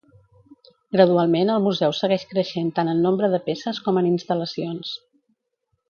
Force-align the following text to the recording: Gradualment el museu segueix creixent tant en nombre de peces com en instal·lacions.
Gradualment 0.95 1.51
el 1.55 1.61
museu 1.67 1.93
segueix 1.99 2.25
creixent 2.33 2.73
tant 2.79 2.91
en 2.95 3.05
nombre 3.09 3.33
de 3.35 3.43
peces 3.51 3.83
com 3.89 4.03
en 4.03 4.09
instal·lacions. 4.15 4.99